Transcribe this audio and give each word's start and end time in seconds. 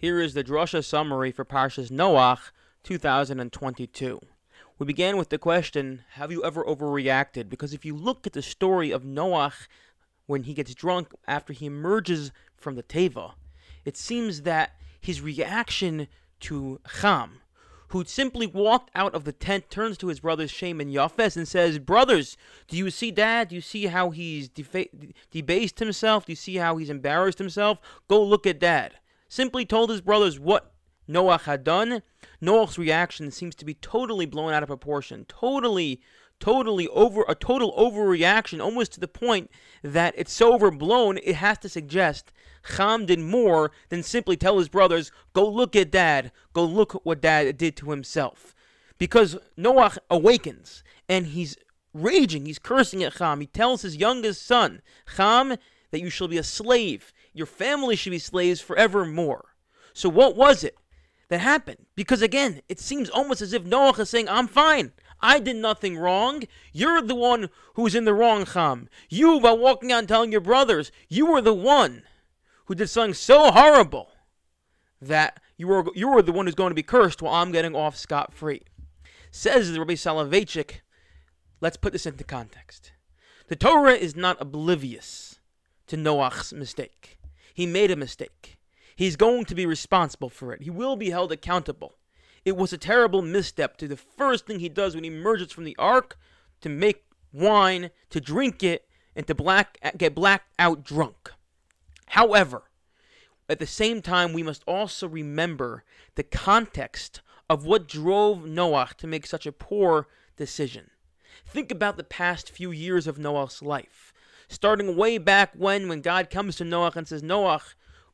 Here 0.00 0.18
is 0.18 0.32
the 0.32 0.42
drasha 0.42 0.82
summary 0.82 1.30
for 1.30 1.44
Parshas 1.44 1.90
Noach 1.90 2.52
2022. 2.84 4.18
We 4.78 4.86
began 4.86 5.18
with 5.18 5.28
the 5.28 5.36
question, 5.36 6.04
have 6.12 6.32
you 6.32 6.42
ever 6.42 6.64
overreacted? 6.64 7.50
Because 7.50 7.74
if 7.74 7.84
you 7.84 7.94
look 7.94 8.26
at 8.26 8.32
the 8.32 8.40
story 8.40 8.90
of 8.92 9.02
Noach 9.02 9.68
when 10.24 10.44
he 10.44 10.54
gets 10.54 10.74
drunk 10.74 11.12
after 11.26 11.52
he 11.52 11.66
emerges 11.66 12.32
from 12.56 12.76
the 12.76 12.82
Teva, 12.82 13.32
it 13.84 13.98
seems 13.98 14.40
that 14.40 14.70
his 14.98 15.20
reaction 15.20 16.08
to 16.40 16.80
Ham, 17.02 17.42
who 17.88 18.02
simply 18.06 18.46
walked 18.46 18.90
out 18.94 19.14
of 19.14 19.24
the 19.24 19.32
tent, 19.32 19.68
turns 19.68 19.98
to 19.98 20.06
his 20.06 20.20
brothers 20.20 20.50
Shem 20.50 20.80
and 20.80 20.90
Yafes 20.90 21.36
and 21.36 21.46
says, 21.46 21.78
Brothers, 21.78 22.38
do 22.68 22.78
you 22.78 22.90
see 22.90 23.10
dad? 23.10 23.48
Do 23.48 23.54
you 23.54 23.60
see 23.60 23.84
how 23.88 24.08
he's 24.08 24.48
defa- 24.48 25.12
debased 25.30 25.78
himself? 25.78 26.24
Do 26.24 26.32
you 26.32 26.36
see 26.36 26.56
how 26.56 26.78
he's 26.78 26.88
embarrassed 26.88 27.36
himself? 27.36 27.78
Go 28.08 28.22
look 28.24 28.46
at 28.46 28.58
dad. 28.58 28.94
Simply 29.30 29.64
told 29.64 29.90
his 29.90 30.00
brothers 30.00 30.40
what 30.40 30.72
Noach 31.08 31.42
had 31.42 31.62
done. 31.62 32.02
Noach's 32.42 32.78
reaction 32.78 33.30
seems 33.30 33.54
to 33.54 33.64
be 33.64 33.74
totally 33.74 34.26
blown 34.26 34.52
out 34.52 34.64
of 34.64 34.66
proportion, 34.66 35.24
totally 35.28 36.02
totally 36.40 36.88
over 36.88 37.24
a 37.28 37.34
total 37.36 37.72
overreaction, 37.74 38.60
almost 38.60 38.92
to 38.92 38.98
the 38.98 39.06
point 39.06 39.48
that 39.84 40.14
it's 40.16 40.32
so 40.32 40.54
overblown 40.54 41.18
it 41.18 41.36
has 41.36 41.58
to 41.58 41.68
suggest 41.68 42.32
Ham 42.76 43.06
did 43.06 43.20
more 43.20 43.70
than 43.88 44.02
simply 44.02 44.36
tell 44.36 44.58
his 44.58 44.68
brothers, 44.68 45.12
"Go 45.32 45.48
look 45.48 45.76
at 45.76 45.92
Dad. 45.92 46.32
Go 46.52 46.64
look 46.64 47.04
what 47.04 47.20
Dad 47.20 47.56
did 47.56 47.76
to 47.76 47.90
himself," 47.90 48.52
because 48.98 49.38
Noah 49.56 49.92
awakens 50.10 50.82
and 51.08 51.28
he's 51.28 51.56
raging. 51.94 52.46
He's 52.46 52.58
cursing 52.58 53.04
at 53.04 53.18
Ham. 53.18 53.40
He 53.40 53.46
tells 53.46 53.82
his 53.82 53.96
youngest 53.96 54.44
son, 54.44 54.82
Ham, 55.18 55.56
that 55.92 56.00
you 56.00 56.10
shall 56.10 56.28
be 56.28 56.38
a 56.38 56.42
slave. 56.42 57.12
Your 57.32 57.46
family 57.46 57.96
should 57.96 58.10
be 58.10 58.18
slaves 58.18 58.60
forevermore. 58.60 59.54
So 59.92 60.08
what 60.08 60.36
was 60.36 60.64
it? 60.64 60.76
that 61.30 61.40
happened. 61.40 61.86
Because 61.96 62.20
again, 62.20 62.60
it 62.68 62.78
seems 62.78 63.08
almost 63.08 63.40
as 63.40 63.54
if 63.54 63.64
Noah 63.64 63.92
is 63.98 64.10
saying, 64.10 64.28
I'm 64.28 64.46
fine. 64.46 64.92
I 65.22 65.38
did 65.38 65.56
nothing 65.56 65.96
wrong. 65.96 66.42
You're 66.72 67.00
the 67.00 67.14
one 67.14 67.48
who's 67.74 67.94
in 67.94 68.04
the 68.04 68.14
wrong, 68.14 68.44
Ham. 68.46 68.88
You, 69.08 69.40
by 69.40 69.52
walking 69.52 69.92
out 69.92 70.00
and 70.00 70.08
telling 70.08 70.32
your 70.32 70.40
brothers, 70.40 70.92
you 71.08 71.26
were 71.26 71.40
the 71.40 71.54
one 71.54 72.02
who 72.66 72.74
did 72.74 72.88
something 72.88 73.14
so 73.14 73.50
horrible 73.50 74.08
that 75.00 75.40
you 75.56 75.68
were, 75.68 75.84
you 75.94 76.08
were 76.08 76.22
the 76.22 76.32
one 76.32 76.46
who's 76.46 76.54
going 76.54 76.70
to 76.70 76.74
be 76.74 76.82
cursed 76.82 77.22
while 77.22 77.34
I'm 77.34 77.52
getting 77.52 77.76
off 77.76 77.96
scot 77.96 78.34
free. 78.34 78.62
Says 79.30 79.70
the 79.70 79.78
Rabbi 79.78 79.94
Soloveitchik, 79.94 80.80
let's 81.60 81.76
put 81.76 81.92
this 81.92 82.06
into 82.06 82.24
context. 82.24 82.92
The 83.46 83.56
Torah 83.56 83.94
is 83.94 84.16
not 84.16 84.40
oblivious 84.40 85.38
to 85.86 85.96
Noah's 85.96 86.52
mistake. 86.52 87.19
He 87.54 87.66
made 87.66 87.90
a 87.90 87.96
mistake. 87.96 88.56
He's 88.96 89.16
going 89.16 89.44
to 89.46 89.54
be 89.54 89.66
responsible 89.66 90.28
for 90.28 90.52
it. 90.52 90.62
He 90.62 90.70
will 90.70 90.96
be 90.96 91.10
held 91.10 91.32
accountable. 91.32 91.94
It 92.44 92.56
was 92.56 92.72
a 92.72 92.78
terrible 92.78 93.22
misstep 93.22 93.76
to 93.78 93.88
the 93.88 93.96
first 93.96 94.46
thing 94.46 94.60
he 94.60 94.68
does 94.68 94.94
when 94.94 95.04
he 95.04 95.10
emerges 95.10 95.52
from 95.52 95.64
the 95.64 95.76
ark 95.78 96.18
to 96.60 96.68
make 96.68 97.04
wine, 97.32 97.90
to 98.10 98.20
drink 98.20 98.62
it, 98.62 98.86
and 99.14 99.26
to 99.26 99.34
black 99.34 99.78
get 99.96 100.14
blacked 100.14 100.52
out 100.58 100.84
drunk. 100.84 101.32
However, 102.08 102.64
at 103.48 103.58
the 103.58 103.66
same 103.66 104.00
time, 104.00 104.32
we 104.32 104.42
must 104.42 104.62
also 104.66 105.08
remember 105.08 105.84
the 106.14 106.22
context 106.22 107.20
of 107.48 107.66
what 107.66 107.88
drove 107.88 108.46
Noah 108.46 108.90
to 108.98 109.06
make 109.06 109.26
such 109.26 109.44
a 109.46 109.52
poor 109.52 110.06
decision. 110.36 110.90
Think 111.46 111.72
about 111.72 111.96
the 111.96 112.04
past 112.04 112.50
few 112.50 112.70
years 112.70 113.06
of 113.06 113.18
Noah's 113.18 113.60
life, 113.60 114.12
starting 114.50 114.96
way 114.96 115.16
back 115.16 115.52
when, 115.56 115.88
when 115.88 116.02
God 116.02 116.28
comes 116.28 116.56
to 116.56 116.64
Noah 116.64 116.92
and 116.94 117.08
says, 117.08 117.22
Noah, 117.22 117.62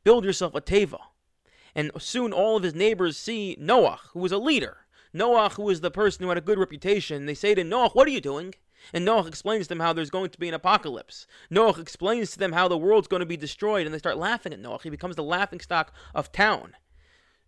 Build 0.07 0.25
yourself 0.25 0.55
a 0.55 0.61
teva. 0.61 1.01
And 1.75 1.91
soon 1.99 2.33
all 2.33 2.57
of 2.57 2.63
his 2.63 2.77
neighbors 2.77 3.17
see 3.17 3.57
Noah, 3.59 3.99
who 4.13 4.21
was 4.21 4.31
a 4.31 4.39
leader. 4.39 4.87
Noah, 5.13 5.49
who 5.49 5.65
was 5.65 5.81
the 5.81 5.91
person 5.91 6.23
who 6.23 6.29
had 6.29 6.39
a 6.39 6.41
good 6.41 6.61
reputation. 6.61 7.27
They 7.27 7.35
say 7.35 7.57
to 7.57 7.65
Noah, 7.65 7.89
What 7.89 8.07
are 8.07 8.13
you 8.13 8.21
doing? 8.21 8.55
And 8.95 9.05
Noah 9.05 9.27
explains 9.27 9.65
to 9.65 9.71
them 9.71 9.81
how 9.81 9.93
there's 9.93 10.11
going 10.11 10.31
to 10.31 10.39
be 10.39 10.47
an 10.47 10.55
apocalypse. 10.55 11.27
Noah 11.51 11.81
explains 11.81 12.31
to 12.31 12.39
them 12.39 12.53
how 12.53 12.69
the 12.69 12.79
world's 12.79 13.09
going 13.09 13.19
to 13.19 13.27
be 13.27 13.37
destroyed, 13.37 13.85
and 13.85 13.93
they 13.93 13.99
start 13.99 14.17
laughing 14.17 14.53
at 14.53 14.61
Noah. 14.61 14.79
He 14.81 14.91
becomes 14.91 15.17
the 15.17 15.25
laughing 15.25 15.59
stock 15.59 15.93
of 16.15 16.31
town. 16.31 16.77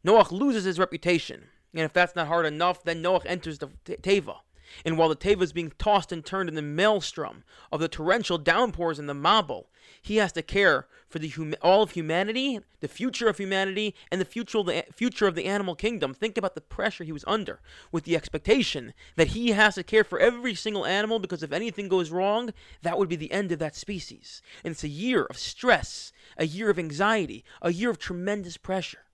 Noah 0.03 0.27
loses 0.33 0.65
his 0.65 0.81
reputation. 0.81 1.51
And 1.73 1.83
if 1.85 1.93
that's 1.93 2.17
not 2.17 2.27
hard 2.27 2.45
enough, 2.45 2.83
then 2.83 3.03
Noah 3.03 3.23
enters 3.25 3.61
the 3.61 3.69
Teva. 3.87 4.39
And 4.85 4.99
while 4.99 5.09
the 5.09 5.17
Teva 5.17 5.43
is 5.43 5.53
being 5.53 5.73
tossed 5.79 6.13
and 6.13 6.25
turned 6.25 6.49
in 6.49 6.55
the 6.55 6.63
maelstrom 6.63 7.45
of 7.73 7.81
the 7.81 7.89
torrential 7.89 8.39
downpours 8.39 8.99
in 8.99 9.07
the 9.07 9.15
Mabul, 9.15 9.67
he 10.03 10.17
has 10.17 10.33
to 10.33 10.43
care 10.43 10.87
for 11.09 11.19
the 11.19 11.29
hum- 11.29 11.55
all 11.63 11.83
of 11.83 11.93
humanity, 11.93 12.61
the 12.81 12.89
future 12.89 13.29
of 13.29 13.39
humanity, 13.39 13.95
and 14.13 14.21
the 14.21 14.27
future 14.27 14.59
of 14.59 14.67
the 14.67 14.85
future 14.93 15.27
of 15.27 15.35
the 15.35 15.47
animal 15.47 15.75
kingdom. 15.75 16.13
Think 16.13 16.37
about 16.37 16.55
the 16.55 16.61
pressure 16.61 17.05
he 17.05 17.13
was 17.13 17.25
under, 17.27 17.61
with 17.91 18.05
the 18.05 18.17
expectation 18.17 18.93
that 19.17 19.29
he 19.29 19.51
has 19.51 19.77
to 19.77 19.83
care 19.83 20.05
for 20.05 20.19
every 20.19 20.55
single 20.55 20.87
animal 20.87 21.19
because 21.19 21.43
if 21.43 21.53
anything 21.53 21.89
goes 21.89 22.11
wrong, 22.11 22.53
that 22.83 22.99
would 22.99 23.09
be 23.09 23.17
the 23.17 23.33
end 23.33 23.53
of 23.53 23.59
that 23.59 23.77
species. 23.77 24.43
And 24.63 24.73
it's 24.73 24.85
a 24.85 24.89
year 24.89 25.25
of 25.25 25.39
stress, 25.39 26.13
a 26.37 26.47
year 26.47 26.71
of 26.71 26.79
anxiety, 26.79 27.45
a 27.63 27.73
year 27.73 27.91
of 27.91 27.99
tremendous 27.99 28.57
pressure. 28.57 29.05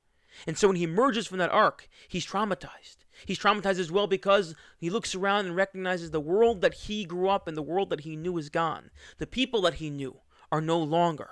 And 0.47 0.59
so 0.59 0.69
when 0.69 0.77
he 0.77 0.85
emerges 0.85 1.27
from 1.27 1.39
that 1.39 1.51
ark, 1.51 1.89
he's 2.09 2.27
traumatized. 2.27 3.04
He's 3.27 3.39
traumatized 3.39 3.79
as 3.79 3.93
well 3.93 4.07
because 4.07 4.55
he 4.79 4.91
looks 4.91 5.15
around 5.15 5.47
and 5.47 5.57
recognizes 5.57 6.11
the 6.11 6.21
world 6.21 6.61
that 6.61 6.75
he 6.75 7.05
grew 7.05 7.29
up 7.29 7.49
in, 7.49 7.55
the 7.55 7.63
world 7.63 7.91
that 7.91 8.01
he 8.01 8.17
knew 8.17 8.37
is 8.39 8.49
gone. 8.49 8.91
The 9.19 9.27
people 9.27 9.61
that 9.63 9.75
he 9.75 9.91
knew 9.91 10.19
are 10.53 10.61
no 10.61 10.79
longer. 10.79 11.31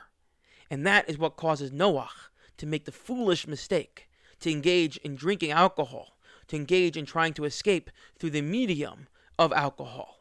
And 0.71 0.87
that 0.87 1.09
is 1.09 1.19
what 1.19 1.37
causes 1.37 1.73
Noah 1.73 2.11
to 2.57 2.67
make 2.67 2.85
the 2.85 2.93
foolish 2.93 3.47
mistake 3.47 4.09
to 4.41 4.51
engage 4.51 4.97
in 4.99 5.15
drinking 5.15 5.51
alcohol, 5.51 6.19
to 6.49 6.57
engage 6.57 6.97
in 6.97 7.07
trying 7.07 7.35
to 7.35 7.45
escape 7.45 7.91
through 8.19 8.31
the 8.31 8.43
medium 8.43 9.07
of 9.39 9.53
alcohol. 9.53 10.21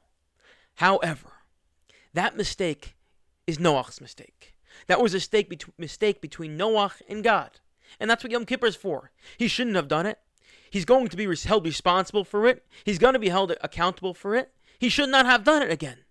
However, 0.75 1.31
that 2.13 2.37
mistake 2.37 2.95
is 3.47 3.59
Noah's 3.59 4.01
mistake. 4.01 4.55
That 4.87 5.01
was 5.01 5.13
a 5.13 5.47
mistake 5.77 6.21
between 6.21 6.57
Noah 6.57 6.93
and 7.07 7.23
God. 7.23 7.59
And 7.99 8.09
that's 8.09 8.23
what 8.23 8.31
Yom 8.31 8.45
Kippur 8.45 8.67
is 8.67 8.75
for. 8.75 9.11
He 9.37 9.47
shouldn't 9.47 9.75
have 9.75 9.87
done 9.87 10.05
it. 10.05 10.19
He's 10.71 10.85
going 10.85 11.09
to 11.09 11.17
be 11.17 11.27
held 11.43 11.65
responsible 11.65 12.23
for 12.23 12.47
it. 12.47 12.65
He's 12.85 12.97
going 12.97 13.13
to 13.13 13.19
be 13.19 13.29
held 13.29 13.53
accountable 13.61 14.13
for 14.13 14.35
it. 14.35 14.53
He 14.79 14.87
should 14.89 15.09
not 15.09 15.25
have 15.25 15.43
done 15.43 15.61
it 15.61 15.69
again. 15.69 16.05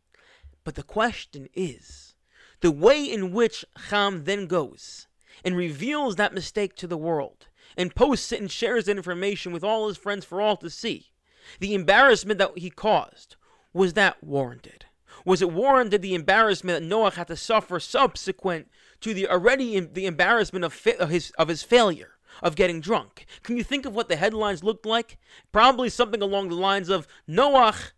But 0.64 0.74
the 0.74 0.82
question 0.82 1.48
is 1.54 2.14
the 2.60 2.70
way 2.70 3.02
in 3.02 3.32
which 3.32 3.64
Ham 3.88 4.24
then 4.24 4.46
goes 4.46 5.08
and 5.42 5.56
reveals 5.56 6.16
that 6.16 6.34
mistake 6.34 6.76
to 6.76 6.86
the 6.86 6.98
world 6.98 7.48
and 7.74 7.94
posts 7.94 8.32
it 8.32 8.40
and 8.40 8.50
shares 8.50 8.84
that 8.84 8.98
information 8.98 9.50
with 9.50 9.64
all 9.64 9.88
his 9.88 9.96
friends 9.96 10.26
for 10.26 10.42
all 10.42 10.58
to 10.58 10.68
see. 10.68 11.10
The 11.58 11.74
embarrassment 11.74 12.38
that 12.38 12.58
he 12.58 12.68
caused, 12.68 13.36
was 13.72 13.94
that 13.94 14.22
warranted? 14.22 14.84
Was 15.24 15.40
it 15.40 15.50
warranted 15.50 16.02
the 16.02 16.14
embarrassment 16.14 16.80
that 16.80 16.86
Noah 16.86 17.12
had 17.12 17.28
to 17.28 17.36
suffer 17.36 17.80
subsequent 17.80 18.68
to 19.00 19.14
the 19.14 19.26
already 19.26 19.80
the 19.80 20.04
embarrassment 20.04 20.66
of, 20.66 20.74
fi- 20.74 20.96
of 20.96 21.08
his 21.08 21.30
of 21.32 21.48
his 21.48 21.62
failure? 21.62 22.18
Of 22.42 22.56
getting 22.56 22.80
drunk. 22.80 23.26
Can 23.42 23.56
you 23.56 23.64
think 23.64 23.84
of 23.84 23.94
what 23.94 24.08
the 24.08 24.16
headlines 24.16 24.64
looked 24.64 24.86
like? 24.86 25.18
Probably 25.52 25.88
something 25.90 26.22
along 26.22 26.48
the 26.48 26.54
lines 26.54 26.88
of 26.88 27.06
Noach, 27.28 27.92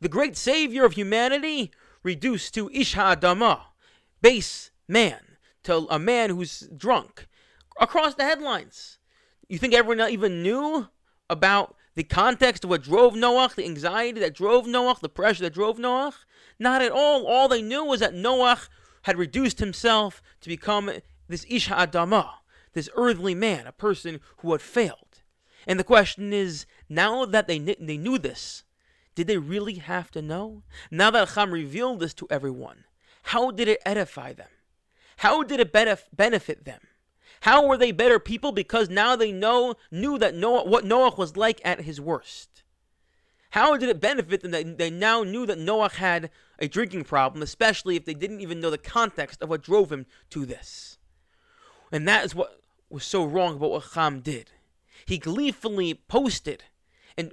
the 0.00 0.08
great 0.08 0.36
savior 0.36 0.84
of 0.84 0.92
humanity, 0.92 1.70
reduced 2.02 2.54
to 2.54 2.70
Ish 2.70 2.94
Ha'adama, 2.94 3.60
base 4.20 4.70
man, 4.86 5.36
to 5.64 5.86
a 5.90 5.98
man 5.98 6.30
who's 6.30 6.68
drunk. 6.76 7.26
Across 7.80 8.14
the 8.14 8.24
headlines. 8.24 8.98
You 9.48 9.58
think 9.58 9.74
everyone 9.74 10.10
even 10.10 10.42
knew 10.42 10.88
about 11.28 11.76
the 11.94 12.04
context 12.04 12.64
of 12.64 12.70
what 12.70 12.82
drove 12.82 13.14
Noach, 13.14 13.54
the 13.54 13.64
anxiety 13.64 14.20
that 14.20 14.34
drove 14.34 14.66
Noach, 14.66 15.00
the 15.00 15.08
pressure 15.08 15.44
that 15.44 15.54
drove 15.54 15.78
Noach? 15.78 16.14
Not 16.58 16.82
at 16.82 16.92
all. 16.92 17.26
All 17.26 17.48
they 17.48 17.62
knew 17.62 17.84
was 17.84 18.00
that 18.00 18.14
Noach 18.14 18.68
had 19.02 19.16
reduced 19.16 19.58
himself 19.60 20.22
to 20.40 20.48
become 20.48 20.90
this 21.28 21.46
Ish 21.48 21.68
Ha'adama, 21.68 22.28
this 22.76 22.90
earthly 22.94 23.34
man, 23.34 23.66
a 23.66 23.72
person 23.72 24.20
who 24.38 24.52
had 24.52 24.60
failed. 24.60 25.22
And 25.66 25.80
the 25.80 25.84
question 25.84 26.32
is 26.34 26.66
now 26.90 27.24
that 27.24 27.48
they, 27.48 27.58
they 27.58 27.96
knew 27.96 28.18
this, 28.18 28.64
did 29.14 29.26
they 29.26 29.38
really 29.38 29.76
have 29.76 30.10
to 30.10 30.20
know? 30.20 30.62
Now 30.90 31.10
that 31.10 31.30
Cham 31.30 31.52
revealed 31.52 32.00
this 32.00 32.12
to 32.14 32.26
everyone, 32.30 32.84
how 33.24 33.50
did 33.50 33.66
it 33.66 33.80
edify 33.86 34.34
them? 34.34 34.50
How 35.16 35.42
did 35.42 35.58
it 35.58 35.72
benefit 35.72 36.66
them? 36.66 36.80
How 37.40 37.66
were 37.66 37.78
they 37.78 37.92
better 37.92 38.18
people 38.18 38.52
because 38.52 38.90
now 38.90 39.16
they 39.16 39.32
know 39.32 39.76
knew 39.90 40.18
that 40.18 40.34
Noah 40.34 40.68
what 40.68 40.84
Noah 40.84 41.14
was 41.16 41.34
like 41.34 41.62
at 41.64 41.80
his 41.80 41.98
worst? 41.98 42.62
How 43.50 43.76
did 43.78 43.88
it 43.88 44.00
benefit 44.00 44.42
them 44.42 44.50
that 44.50 44.76
they 44.76 44.90
now 44.90 45.22
knew 45.22 45.46
that 45.46 45.58
Noah 45.58 45.90
had 45.94 46.30
a 46.58 46.68
drinking 46.68 47.04
problem, 47.04 47.42
especially 47.42 47.96
if 47.96 48.04
they 48.04 48.12
didn't 48.12 48.42
even 48.42 48.60
know 48.60 48.70
the 48.70 48.76
context 48.76 49.40
of 49.40 49.48
what 49.48 49.62
drove 49.62 49.90
him 49.90 50.04
to 50.30 50.44
this? 50.44 50.98
And 51.90 52.06
that 52.06 52.24
is 52.24 52.34
what 52.34 52.60
was 52.88 53.04
so 53.04 53.24
wrong 53.24 53.56
about 53.56 53.70
what 53.70 53.84
Ham 53.94 54.20
did. 54.20 54.50
He 55.04 55.18
gleefully 55.18 55.94
posted 55.94 56.64
and 57.16 57.32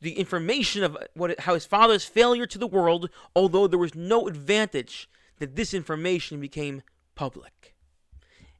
the 0.00 0.18
information 0.18 0.82
of 0.82 0.96
what 1.14 1.40
how 1.40 1.54
his 1.54 1.66
father's 1.66 2.04
failure 2.04 2.46
to 2.46 2.58
the 2.58 2.66
world, 2.66 3.10
although 3.34 3.66
there 3.66 3.78
was 3.78 3.94
no 3.94 4.28
advantage 4.28 5.08
that 5.38 5.56
this 5.56 5.74
information 5.74 6.40
became 6.40 6.82
public. 7.14 7.74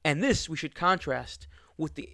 And 0.05 0.23
this 0.23 0.49
we 0.49 0.57
should 0.57 0.75
contrast 0.75 1.47
with 1.77 1.95
the 1.95 2.09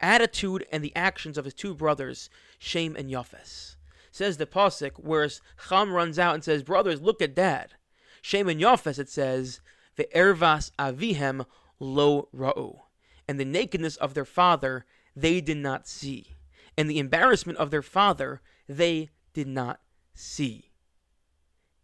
attitude 0.00 0.66
and 0.70 0.82
the 0.82 0.94
actions 0.94 1.36
of 1.38 1.44
his 1.44 1.54
two 1.54 1.74
brothers, 1.74 2.30
Shem 2.58 2.96
and 2.96 3.10
Yafes. 3.10 3.76
Says 4.10 4.36
the 4.36 4.46
pasuk, 4.46 4.92
whereas 4.96 5.40
Ham 5.68 5.92
runs 5.92 6.18
out 6.18 6.34
and 6.34 6.44
says, 6.44 6.62
"Brothers, 6.62 7.00
look 7.00 7.22
at 7.22 7.34
Dad." 7.34 7.74
Shem 8.20 8.48
and 8.48 8.60
Yafes, 8.60 8.98
it 8.98 9.08
says, 9.08 9.60
"Ve'ervas 9.96 10.70
avihem 10.78 11.46
lo 11.80 12.28
ra'u," 12.34 12.80
and 13.28 13.38
the 13.38 13.44
nakedness 13.44 13.96
of 13.96 14.14
their 14.14 14.24
father 14.24 14.84
they 15.14 15.40
did 15.40 15.58
not 15.58 15.86
see, 15.86 16.34
and 16.76 16.88
the 16.88 16.98
embarrassment 16.98 17.58
of 17.58 17.70
their 17.70 17.82
father 17.82 18.40
they 18.68 19.10
did 19.32 19.46
not 19.46 19.80
see. 20.14 20.72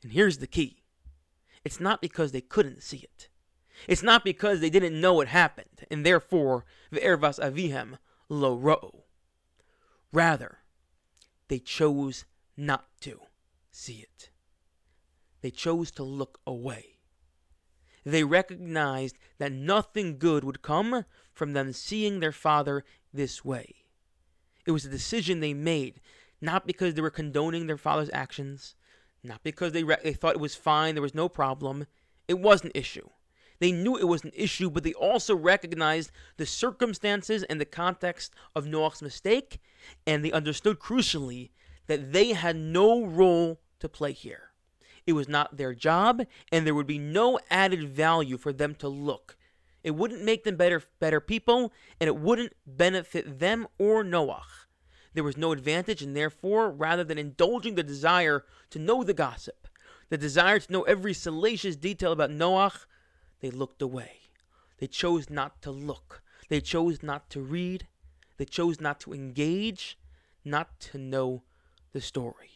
And 0.03 0.13
here's 0.13 0.39
the 0.39 0.47
key: 0.47 0.83
it's 1.65 1.81
not 1.81 2.01
because 2.01 2.33
they 2.33 2.41
couldn't 2.41 2.83
see 2.83 2.99
it. 2.99 3.29
It's 3.87 4.03
not 4.03 4.25
because 4.25 4.61
they 4.61 4.71
didn't 4.71 5.01
know 5.01 5.21
it 5.21 5.29
happened, 5.29 5.87
and 5.91 6.05
therefore 6.05 6.65
ve'ervas 6.93 7.39
avihem 7.39 7.99
lo 8.29 8.59
ra'u. 8.59 9.03
Rather, 10.13 10.59
they 11.49 11.59
chose 11.59 12.25
not 12.57 12.89
to 13.01 13.21
see 13.71 13.99
it. 13.99 14.31
They 15.41 15.51
chose 15.51 15.91
to 15.93 16.03
look 16.03 16.41
away. 16.47 16.98
They 18.09 18.25
recognized 18.25 19.19
that 19.37 19.53
nothing 19.53 20.17
good 20.17 20.43
would 20.43 20.63
come 20.63 21.05
from 21.35 21.53
them 21.53 21.75
seeing 21.75 22.21
their 22.21 22.33
father 22.33 22.83
this 23.13 23.45
way. 23.45 23.85
It 24.67 24.71
was 24.71 24.87
a 24.87 24.91
decision 24.91 25.41
they 25.41 25.53
made, 25.53 26.01
not 26.41 26.67
because 26.67 26.95
they 26.95 27.03
were 27.03 27.11
condoning 27.11 27.67
their 27.67 27.77
father's 27.77 28.09
actions, 28.15 28.77
not 29.23 29.43
because 29.43 29.73
they, 29.73 29.85
re- 29.85 29.99
they 30.03 30.15
thought 30.15 30.37
it 30.37 30.41
was 30.41 30.55
fine, 30.55 30.95
there 30.95 31.03
was 31.03 31.15
no 31.15 31.29
problem. 31.29 31.87
It 32.27 32.39
was 32.39 32.65
an 32.65 32.73
issue. 32.75 33.11
They 33.59 33.73
knew 33.73 33.99
it 33.99 34.09
was 34.09 34.25
an 34.25 34.33
issue, 34.35 34.71
but 34.71 34.85
they 34.85 34.95
also 34.95 35.37
recognized 35.37 36.11
the 36.39 36.47
circumstances 36.47 37.43
and 37.43 37.61
the 37.61 37.67
context 37.67 38.33
of 38.57 38.67
Noach's 38.67 39.03
mistake, 39.03 39.61
and 40.07 40.25
they 40.25 40.33
understood 40.33 40.79
crucially 40.79 41.51
that 41.89 42.15
they 42.15 42.33
had 42.33 42.57
no 42.57 43.05
role 43.05 43.61
to 43.81 43.89
play 43.91 44.13
here. 44.13 44.48
It 45.09 45.15
was 45.15 45.27
not 45.27 45.57
their 45.57 45.73
job, 45.73 46.27
and 46.53 46.67
there 46.67 46.75
would 46.75 46.87
be 46.87 46.99
no 46.99 47.41
added 47.49 47.89
value 47.89 48.37
for 48.37 48.53
them 48.53 48.75
to 48.75 48.89
look. 48.89 49.39
It 49.83 49.93
wouldn't 49.93 50.23
make 50.23 50.45
them 50.45 50.57
better 50.57 50.83
better 51.01 51.19
people, 51.19 51.73
and 51.99 52.09
it 52.09 52.17
wouldn't 52.17 52.53
benefit 52.67 53.39
them 53.39 53.67
or 53.79 54.05
Noach. 54.05 54.67
There 55.15 55.25
was 55.25 55.39
no 55.39 55.53
advantage, 55.53 56.03
and 56.03 56.15
therefore, 56.15 56.71
rather 56.71 57.05
than 57.05 57.17
indulging 57.17 57.75
the 57.75 57.83
desire 57.83 58.45
to 58.69 58.79
know 58.79 59.03
the 59.03 59.15
gossip, 59.15 59.67
the 60.11 60.19
desire 60.19 60.59
to 60.59 60.71
know 60.71 60.83
every 60.83 61.15
salacious 61.15 61.77
detail 61.77 62.13
about 62.13 62.29
Noach, 62.29 62.85
they 63.41 63.51
looked 63.51 63.81
away. 63.81 64.21
They 64.77 64.89
chose 64.89 65.31
not 65.31 65.63
to 65.63 65.71
look. 65.71 66.23
They 66.51 66.61
chose 66.61 67.03
not 67.03 67.31
to 67.31 67.41
read. 67.41 67.87
They 68.37 68.45
chose 68.45 68.79
not 68.79 69.01
to 69.01 69.15
engage, 69.15 69.99
not 70.45 70.79
to 70.81 70.99
know 70.99 71.45
the 71.95 72.03
story. 72.03 72.51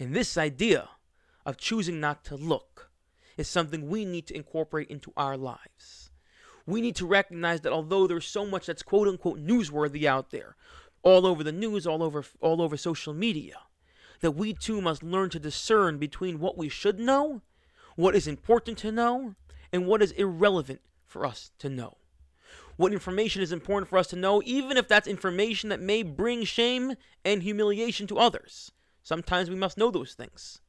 And 0.00 0.16
this 0.16 0.36
idea 0.36 0.88
of 1.46 1.56
choosing 1.56 2.00
not 2.00 2.24
to 2.24 2.36
look 2.36 2.90
is 3.36 3.48
something 3.48 3.88
we 3.88 4.04
need 4.04 4.26
to 4.26 4.36
incorporate 4.36 4.88
into 4.88 5.12
our 5.16 5.36
lives. 5.36 6.10
We 6.66 6.80
need 6.80 6.96
to 6.96 7.06
recognize 7.06 7.60
that 7.62 7.72
although 7.72 8.06
there's 8.06 8.26
so 8.26 8.46
much 8.46 8.66
that's 8.66 8.82
quote 8.82 9.08
unquote 9.08 9.38
newsworthy 9.38 10.04
out 10.04 10.30
there, 10.30 10.56
all 11.02 11.26
over 11.26 11.44
the 11.44 11.52
news, 11.52 11.86
all 11.86 12.02
over 12.02 12.24
all 12.40 12.62
over 12.62 12.76
social 12.76 13.12
media, 13.12 13.56
that 14.20 14.30
we 14.30 14.54
too 14.54 14.80
must 14.80 15.02
learn 15.02 15.28
to 15.30 15.38
discern 15.38 15.98
between 15.98 16.40
what 16.40 16.56
we 16.56 16.68
should 16.68 16.98
know, 16.98 17.42
what 17.96 18.14
is 18.14 18.26
important 18.26 18.78
to 18.78 18.90
know, 18.90 19.34
and 19.72 19.86
what 19.86 20.02
is 20.02 20.12
irrelevant 20.12 20.80
for 21.06 21.26
us 21.26 21.50
to 21.58 21.68
know. 21.68 21.98
What 22.76 22.92
information 22.92 23.42
is 23.42 23.52
important 23.52 23.88
for 23.88 23.98
us 23.98 24.08
to 24.08 24.16
know, 24.16 24.42
even 24.44 24.76
if 24.76 24.88
that's 24.88 25.06
information 25.06 25.68
that 25.68 25.80
may 25.80 26.02
bring 26.02 26.44
shame 26.44 26.94
and 27.24 27.42
humiliation 27.42 28.06
to 28.08 28.18
others. 28.18 28.72
Sometimes 29.02 29.50
we 29.50 29.56
must 29.56 29.78
know 29.78 29.90
those 29.90 30.14
things. 30.14 30.60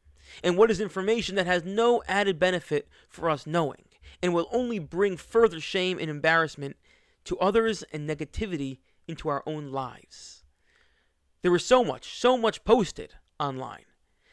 And 0.43 0.57
what 0.57 0.71
is 0.71 0.79
information 0.79 1.35
that 1.35 1.47
has 1.47 1.63
no 1.63 2.03
added 2.07 2.39
benefit 2.39 2.87
for 3.09 3.29
us 3.29 3.45
knowing 3.45 3.85
and 4.21 4.33
will 4.33 4.49
only 4.51 4.79
bring 4.79 5.17
further 5.17 5.59
shame 5.59 5.99
and 5.99 6.09
embarrassment 6.09 6.77
to 7.25 7.37
others 7.39 7.83
and 7.91 8.09
negativity 8.09 8.79
into 9.07 9.29
our 9.29 9.43
own 9.45 9.71
lives. 9.71 10.43
There 11.41 11.55
is 11.55 11.65
so 11.65 11.83
much, 11.83 12.19
so 12.19 12.37
much 12.37 12.63
posted 12.63 13.13
online 13.39 13.85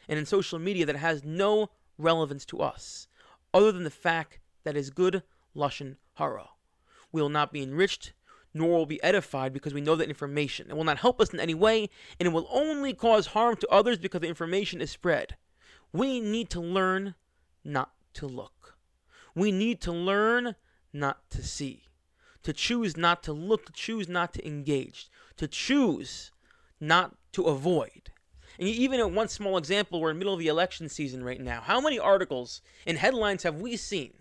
and 0.07 0.17
in 0.17 0.25
social 0.25 0.59
media 0.59 0.85
that 0.85 0.95
has 0.95 1.23
no 1.23 1.69
relevance 1.97 2.45
to 2.45 2.59
us, 2.59 3.07
other 3.53 3.71
than 3.71 3.83
the 3.83 3.89
fact 3.89 4.39
that 4.63 4.75
is 4.75 4.89
good 4.89 5.23
lashon 5.55 5.97
hara. 6.15 6.49
We 7.11 7.21
will 7.21 7.29
not 7.29 7.53
be 7.53 7.61
enriched, 7.61 8.13
nor 8.53 8.77
will 8.77 8.85
be 8.85 9.01
edified 9.03 9.53
because 9.53 9.73
we 9.73 9.81
know 9.81 9.95
that 9.95 10.09
information. 10.09 10.67
It 10.69 10.75
will 10.75 10.83
not 10.83 10.99
help 10.99 11.21
us 11.21 11.33
in 11.33 11.39
any 11.39 11.53
way, 11.53 11.89
and 12.19 12.27
it 12.27 12.33
will 12.33 12.47
only 12.51 12.93
cause 12.93 13.27
harm 13.27 13.55
to 13.57 13.67
others 13.69 13.97
because 13.97 14.21
the 14.21 14.27
information 14.27 14.81
is 14.81 14.91
spread. 14.91 15.37
We 15.93 16.19
need 16.19 16.49
to 16.49 16.59
learn 16.59 17.15
not 17.63 17.91
to 18.15 18.27
look. 18.27 18.77
We 19.35 19.51
need 19.51 19.79
to 19.81 19.91
learn 19.91 20.55
not 20.91 21.29
to 21.29 21.43
see. 21.43 21.83
To 22.43 22.51
choose 22.51 22.97
not 22.97 23.23
to 23.23 23.33
look, 23.33 23.67
to 23.67 23.71
choose 23.71 24.09
not 24.09 24.33
to 24.33 24.45
engage, 24.45 25.09
to 25.37 25.47
choose 25.47 26.31
not 26.79 27.15
to 27.33 27.43
avoid. 27.43 28.11
And 28.59 28.67
even 28.67 28.99
at 28.99 29.11
one 29.11 29.29
small 29.29 29.57
example, 29.57 30.01
we're 30.01 30.09
in 30.09 30.17
the 30.17 30.19
middle 30.19 30.33
of 30.33 30.39
the 30.39 30.47
election 30.47 30.89
season 30.89 31.23
right 31.23 31.39
now. 31.39 31.61
How 31.61 31.79
many 31.79 31.97
articles 31.97 32.61
and 32.85 32.97
headlines 32.97 33.43
have 33.43 33.61
we 33.61 33.77
seen 33.77 34.13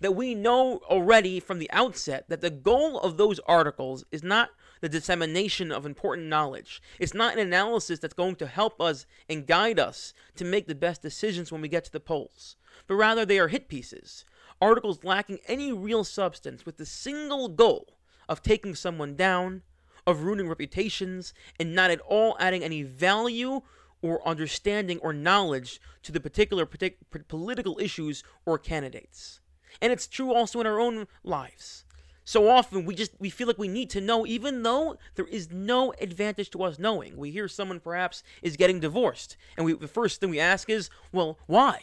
that 0.00 0.14
we 0.14 0.34
know 0.34 0.80
already 0.88 1.40
from 1.40 1.58
the 1.58 1.70
outset 1.72 2.28
that 2.28 2.40
the 2.40 2.50
goal 2.50 3.00
of 3.00 3.16
those 3.16 3.40
articles 3.40 4.04
is 4.12 4.22
not 4.22 4.50
the 4.80 4.88
dissemination 4.88 5.72
of 5.72 5.84
important 5.84 6.28
knowledge. 6.28 6.80
It's 7.00 7.14
not 7.14 7.32
an 7.32 7.40
analysis 7.40 7.98
that's 7.98 8.14
going 8.14 8.36
to 8.36 8.46
help 8.46 8.80
us 8.80 9.06
and 9.28 9.46
guide 9.46 9.80
us 9.80 10.14
to 10.36 10.44
make 10.44 10.68
the 10.68 10.74
best 10.74 11.02
decisions 11.02 11.50
when 11.50 11.60
we 11.60 11.68
get 11.68 11.84
to 11.84 11.92
the 11.92 11.98
polls, 11.98 12.56
but 12.86 12.94
rather 12.94 13.26
they 13.26 13.40
are 13.40 13.48
hit 13.48 13.68
pieces, 13.68 14.24
articles 14.60 15.02
lacking 15.02 15.40
any 15.48 15.72
real 15.72 16.04
substance 16.04 16.64
with 16.64 16.76
the 16.76 16.86
single 16.86 17.48
goal 17.48 17.98
of 18.28 18.42
taking 18.42 18.76
someone 18.76 19.16
down, 19.16 19.62
of 20.06 20.22
ruining 20.22 20.48
reputations, 20.48 21.34
and 21.58 21.74
not 21.74 21.90
at 21.90 22.00
all 22.02 22.36
adding 22.38 22.62
any 22.62 22.82
value 22.82 23.62
or 24.00 24.26
understanding 24.26 24.98
or 25.00 25.12
knowledge 25.12 25.80
to 26.04 26.12
the 26.12 26.20
particular 26.20 26.64
partic- 26.64 26.98
political 27.26 27.78
issues 27.80 28.22
or 28.46 28.58
candidates. 28.58 29.40
And 29.80 29.92
it's 29.92 30.06
true 30.06 30.34
also 30.34 30.60
in 30.60 30.66
our 30.66 30.80
own 30.80 31.06
lives. 31.22 31.84
So 32.24 32.50
often 32.50 32.84
we 32.84 32.94
just 32.94 33.12
we 33.18 33.30
feel 33.30 33.46
like 33.46 33.56
we 33.56 33.68
need 33.68 33.88
to 33.90 34.02
know 34.02 34.26
even 34.26 34.62
though 34.62 34.98
there 35.14 35.26
is 35.26 35.50
no 35.50 35.94
advantage 35.98 36.50
to 36.50 36.62
us 36.62 36.78
knowing. 36.78 37.16
We 37.16 37.30
hear 37.30 37.48
someone 37.48 37.80
perhaps 37.80 38.22
is 38.42 38.58
getting 38.58 38.80
divorced 38.80 39.36
and 39.56 39.64
we 39.64 39.72
the 39.72 39.88
first 39.88 40.20
thing 40.20 40.28
we 40.28 40.38
ask 40.38 40.68
is, 40.68 40.90
"Well, 41.10 41.38
why?" 41.46 41.82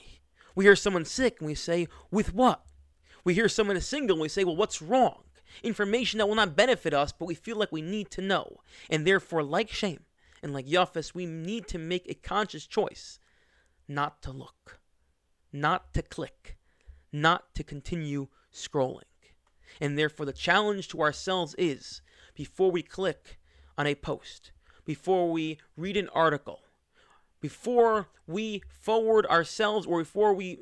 We 0.53 0.65
hear 0.65 0.75
someone 0.75 1.03
sick 1.05 1.37
and 1.39 1.47
we 1.47 1.55
say, 1.55 1.87
"With 2.11 2.33
what?" 2.33 2.63
We 3.23 3.33
hear 3.33 3.49
someone 3.49 3.75
is 3.75 3.87
single 3.87 4.17
and 4.17 4.21
we 4.21 4.29
say, 4.29 4.43
"Well, 4.43 4.55
what's 4.55 4.83
wrong?" 4.83 5.23
Information 5.63 6.19
that 6.19 6.27
will 6.27 6.35
not 6.35 6.55
benefit 6.55 6.93
us, 6.93 7.11
but 7.11 7.25
we 7.25 7.33
feel 7.33 7.57
like 7.57 7.71
we 7.71 7.81
need 7.81 8.11
to 8.11 8.21
know. 8.21 8.61
And 8.87 9.07
therefore, 9.07 9.41
like 9.41 9.71
Shem 9.71 10.05
and 10.43 10.53
like 10.53 10.67
Yafes, 10.67 11.15
we 11.15 11.25
need 11.25 11.67
to 11.69 11.79
make 11.79 12.07
a 12.07 12.13
conscious 12.13 12.67
choice 12.67 13.19
not 13.87 14.21
to 14.21 14.31
look, 14.31 14.79
not 15.51 15.93
to 15.95 16.03
click, 16.03 16.57
not 17.21 17.53
to 17.55 17.63
continue 17.63 18.27
scrolling. 18.53 19.01
And 19.81 19.97
therefore, 19.97 20.25
the 20.25 20.33
challenge 20.33 20.87
to 20.89 21.01
ourselves 21.01 21.55
is 21.57 22.01
before 22.35 22.71
we 22.71 22.81
click 22.81 23.39
on 23.77 23.87
a 23.87 23.95
post, 23.95 24.51
before 24.85 25.31
we 25.31 25.57
read 25.75 25.97
an 25.97 26.09
article, 26.09 26.59
before 27.41 28.07
we 28.27 28.61
forward 28.79 29.25
ourselves 29.27 29.85
or 29.85 29.99
before 29.99 30.33
we 30.33 30.59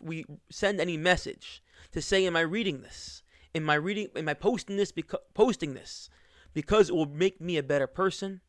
we 0.00 0.24
send 0.50 0.80
any 0.80 0.96
message 0.96 1.62
to 1.92 2.02
say 2.02 2.26
am 2.26 2.36
i 2.36 2.40
reading 2.40 2.82
this? 2.82 3.22
Am 3.54 3.70
i 3.70 3.74
reading 3.74 4.08
am 4.16 4.28
i 4.28 4.34
posting 4.34 4.76
this 4.76 4.92
posting 5.34 5.74
this 5.74 6.10
because 6.52 6.90
it 6.90 6.94
will 6.94 7.06
make 7.06 7.40
me 7.40 7.56
a 7.56 7.62
better 7.62 7.86
person? 7.86 8.40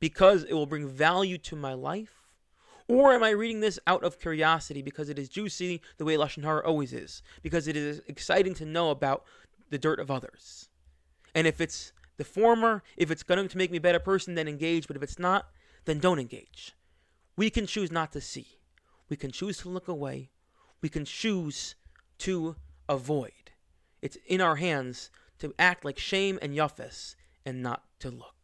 Because 0.00 0.44
it 0.44 0.52
will 0.52 0.66
bring 0.66 0.88
value 0.88 1.38
to 1.38 1.56
my 1.56 1.74
life 1.74 2.17
or 2.88 3.12
am 3.12 3.22
I 3.22 3.30
reading 3.30 3.60
this 3.60 3.78
out 3.86 4.02
of 4.02 4.18
curiosity 4.18 4.82
because 4.82 5.08
it 5.10 5.18
is 5.18 5.28
juicy 5.28 5.82
the 5.98 6.04
way 6.04 6.16
Lashon 6.16 6.42
Hara 6.42 6.66
always 6.66 6.92
is? 6.92 7.22
Because 7.42 7.68
it 7.68 7.76
is 7.76 8.00
exciting 8.06 8.54
to 8.54 8.64
know 8.64 8.90
about 8.90 9.24
the 9.70 9.78
dirt 9.78 10.00
of 10.00 10.10
others. 10.10 10.68
And 11.34 11.46
if 11.46 11.60
it's 11.60 11.92
the 12.16 12.24
former, 12.24 12.82
if 12.96 13.10
it's 13.10 13.22
going 13.22 13.46
to 13.46 13.58
make 13.58 13.70
me 13.70 13.76
a 13.76 13.82
better 13.82 13.98
person, 13.98 14.34
then 14.34 14.48
engage. 14.48 14.86
But 14.86 14.96
if 14.96 15.02
it's 15.02 15.18
not, 15.18 15.50
then 15.84 15.98
don't 15.98 16.18
engage. 16.18 16.74
We 17.36 17.50
can 17.50 17.66
choose 17.66 17.92
not 17.92 18.12
to 18.12 18.20
see. 18.20 18.58
We 19.08 19.16
can 19.16 19.30
choose 19.30 19.58
to 19.58 19.68
look 19.68 19.86
away. 19.86 20.30
We 20.80 20.88
can 20.88 21.04
choose 21.04 21.74
to 22.18 22.56
avoid. 22.88 23.52
It's 24.00 24.16
in 24.26 24.40
our 24.40 24.56
hands 24.56 25.10
to 25.38 25.54
act 25.58 25.84
like 25.84 25.98
Shem 25.98 26.38
and 26.40 26.54
Yafes 26.54 27.14
and 27.44 27.62
not 27.62 27.84
to 28.00 28.10
look. 28.10 28.37